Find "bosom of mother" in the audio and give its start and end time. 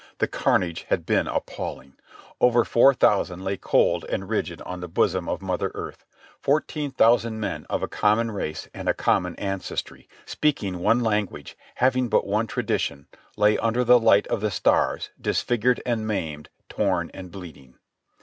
4.87-5.71